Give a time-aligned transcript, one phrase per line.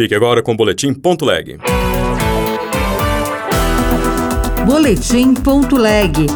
[0.00, 1.58] Fique agora com o Boletim Ponto Leg.
[4.64, 6.26] Boletim Ponto Leg.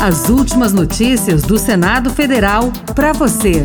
[0.00, 3.64] As últimas notícias do Senado Federal para você.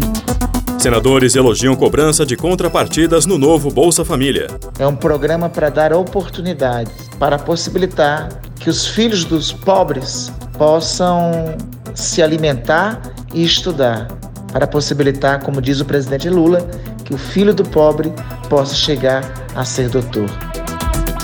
[0.79, 4.47] Senadores elogiam cobrança de contrapartidas no novo Bolsa Família.
[4.79, 11.55] É um programa para dar oportunidades, para possibilitar que os filhos dos pobres possam
[11.93, 12.99] se alimentar
[13.31, 14.07] e estudar,
[14.51, 16.67] para possibilitar, como diz o presidente Lula,
[17.03, 18.11] que o filho do pobre
[18.49, 19.23] possa chegar
[19.55, 20.29] a ser doutor.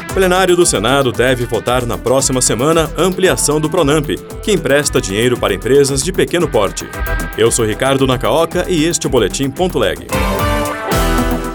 [0.10, 4.10] O plenário do Senado deve votar na próxima semana ampliação do Pronamp,
[4.44, 6.88] que empresta dinheiro para empresas de pequeno porte.
[7.38, 10.08] Eu sou Ricardo Nacaoca e este é o Boletim Ponto Leg.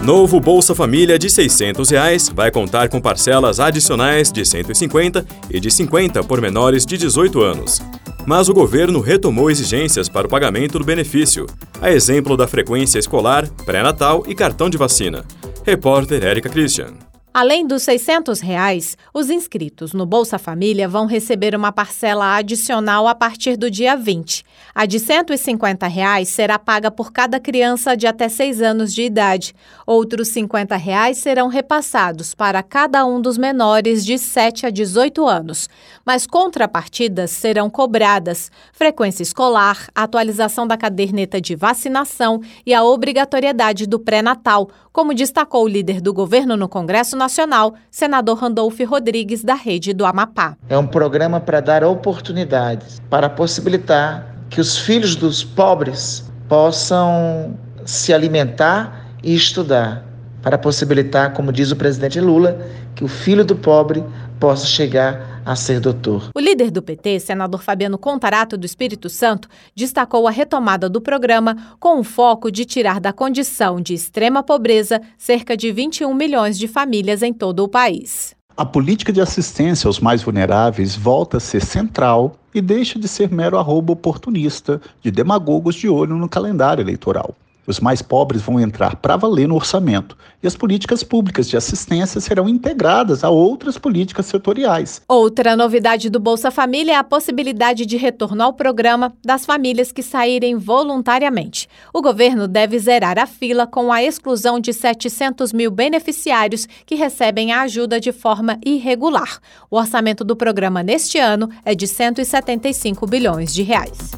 [0.01, 5.69] Novo Bolsa Família de 600 reais vai contar com parcelas adicionais de 150 e de
[5.69, 7.81] 50 por menores de 18 anos.
[8.25, 11.45] Mas o governo retomou exigências para o pagamento do benefício,
[11.79, 15.23] a exemplo da frequência escolar, pré-natal e cartão de vacina.
[15.63, 16.93] Repórter Érica Christian.
[17.37, 23.13] Além dos 600 reais, os inscritos no Bolsa Família vão receber uma parcela adicional a
[23.13, 24.45] partir do dia 20.
[24.73, 29.53] A de 150 reais será paga por cada criança de até 6 anos de idade.
[29.85, 35.67] Outros 50 reais serão repassados para cada um dos menores de 7 a 18 anos.
[36.05, 43.99] Mas contrapartidas serão cobradas: frequência escolar, atualização da caderneta de vacinação e a obrigatoriedade do
[43.99, 49.93] pré-natal, como destacou o líder do governo no Congresso Nacional, senador Randolfo Rodrigues, da Rede
[49.93, 50.55] do Amapá.
[50.69, 58.13] É um programa para dar oportunidades, para possibilitar que os filhos dos pobres possam se
[58.13, 60.05] alimentar e estudar,
[60.43, 62.59] para possibilitar, como diz o presidente Lula,
[62.93, 64.03] que o filho do pobre
[64.39, 66.31] possa chegar a ser doutor.
[66.35, 71.75] O líder do PT, senador Fabiano Contarato do Espírito Santo, destacou a retomada do programa
[71.79, 76.67] com o foco de tirar da condição de extrema pobreza cerca de 21 milhões de
[76.67, 78.35] famílias em todo o país.
[78.57, 83.29] A política de assistência aos mais vulneráveis volta a ser central e deixa de ser
[83.29, 87.35] mero arrobo oportunista de demagogos de olho no calendário eleitoral.
[87.67, 92.21] Os mais pobres vão entrar para valer no orçamento e as políticas públicas de assistência
[92.21, 95.01] serão integradas a outras políticas setoriais.
[95.07, 100.03] Outra novidade do Bolsa Família é a possibilidade de retorno ao programa das famílias que
[100.03, 101.67] saírem voluntariamente.
[101.91, 107.51] O governo deve zerar a fila com a exclusão de 700 mil beneficiários que recebem
[107.51, 109.39] a ajuda de forma irregular.
[109.71, 114.11] O orçamento do programa neste ano é de 175 bilhões de reais.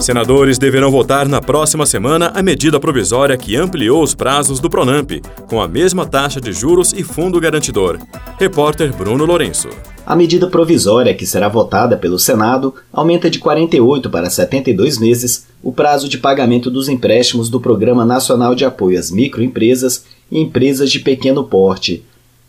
[0.00, 5.10] Senadores deverão votar na próxima semana a medida provisória que ampliou os prazos do Pronamp,
[5.48, 7.98] com a mesma taxa de juros e fundo garantidor.
[8.38, 9.68] Repórter Bruno Lourenço.
[10.06, 15.72] A medida provisória que será votada pelo Senado aumenta de 48 para 72 meses o
[15.72, 21.00] prazo de pagamento dos empréstimos do Programa Nacional de Apoio às Microempresas e Empresas de
[21.00, 22.04] Pequeno Porte.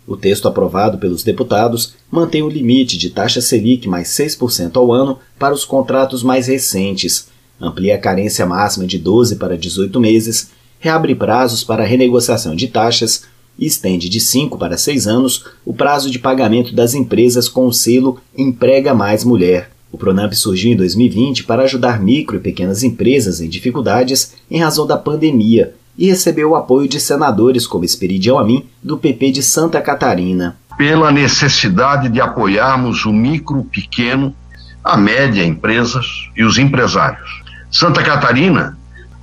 [0.08, 5.18] O texto aprovado pelos deputados mantém o limite de taxa Selic mais 6% ao ano
[5.38, 7.28] para os contratos mais recentes
[7.62, 13.24] amplia a carência máxima de 12 para 18 meses, reabre prazos para renegociação de taxas
[13.58, 17.74] e estende de 5 para 6 anos o prazo de pagamento das empresas com o
[17.74, 19.72] selo Emprega Mais Mulher.
[19.92, 24.86] O Pronamp surgiu em 2020 para ajudar micro e pequenas empresas em dificuldades em razão
[24.86, 29.82] da pandemia e recebeu o apoio de senadores como Esperidião Amin, do PP de Santa
[29.82, 30.58] Catarina.
[30.78, 34.34] Pela necessidade de apoiarmos o micro, pequeno,
[34.82, 36.06] a média empresas
[36.38, 37.39] e os empresários.
[37.72, 38.78] Santa Catarina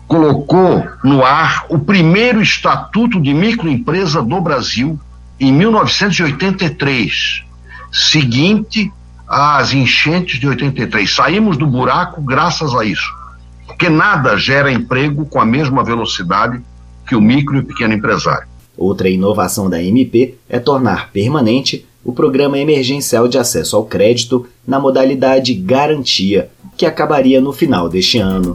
[0.06, 4.98] colocou no ar o primeiro estatuto de microempresa do Brasil
[5.38, 7.44] em 1983,
[7.92, 8.92] seguinte
[9.28, 11.12] às enchentes de 83.
[11.12, 13.12] Saímos do buraco graças a isso,
[13.66, 16.62] porque nada gera emprego com a mesma velocidade
[17.06, 18.46] que o micro e pequeno empresário.
[18.76, 24.78] Outra inovação da MP é tornar permanente o Programa Emergencial de Acesso ao Crédito na
[24.78, 28.54] modalidade Garantia, que acabaria no final deste ano.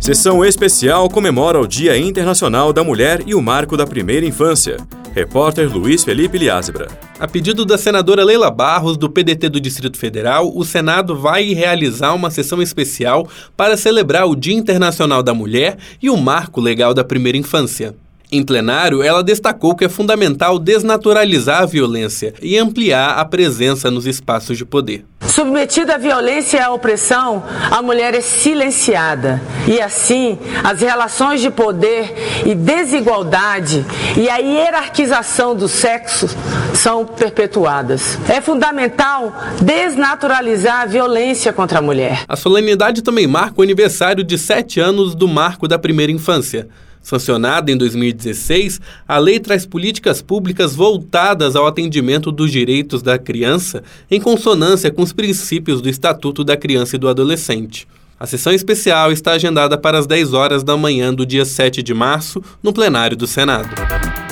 [0.00, 4.76] Sessão especial comemora o Dia Internacional da Mulher e o Marco da Primeira Infância.
[5.12, 6.86] Repórter Luiz Felipe Liázebra.
[7.18, 12.14] A pedido da senadora Leila Barros, do PDT do Distrito Federal, o Senado vai realizar
[12.14, 17.04] uma sessão especial para celebrar o Dia Internacional da Mulher e o Marco Legal da
[17.04, 17.94] Primeira Infância.
[18.34, 24.06] Em plenário, ela destacou que é fundamental desnaturalizar a violência e ampliar a presença nos
[24.06, 25.04] espaços de poder.
[25.20, 29.38] Submetida à violência e à opressão, a mulher é silenciada.
[29.68, 32.14] E assim, as relações de poder
[32.46, 33.84] e desigualdade
[34.16, 36.26] e a hierarquização do sexo
[36.72, 38.18] são perpetuadas.
[38.30, 39.30] É fundamental
[39.60, 42.24] desnaturalizar a violência contra a mulher.
[42.26, 46.66] A solenidade também marca o aniversário de sete anos do Marco da Primeira Infância.
[47.02, 53.82] Sancionada em 2016, a lei traz políticas públicas voltadas ao atendimento dos direitos da criança
[54.10, 57.88] em consonância com os princípios do Estatuto da Criança e do Adolescente.
[58.20, 61.92] A sessão especial está agendada para as 10 horas da manhã do dia 7 de
[61.92, 63.70] março, no plenário do Senado.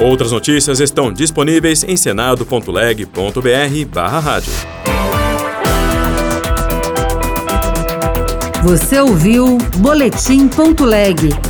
[0.00, 4.52] Outras notícias estão disponíveis em senado.leg.br/rádio.
[8.62, 11.49] Você ouviu Boletim.leg.